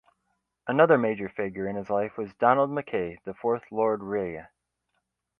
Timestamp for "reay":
4.01-4.47